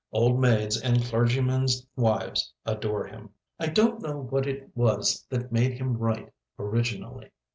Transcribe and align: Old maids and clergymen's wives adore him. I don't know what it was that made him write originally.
Old 0.11 0.39
maids 0.41 0.81
and 0.81 1.03
clergymen's 1.03 1.85
wives 1.95 2.51
adore 2.65 3.05
him. 3.05 3.29
I 3.59 3.67
don't 3.67 4.01
know 4.01 4.17
what 4.17 4.47
it 4.47 4.75
was 4.75 5.27
that 5.29 5.51
made 5.51 5.73
him 5.77 5.95
write 5.95 6.33
originally. 6.57 7.29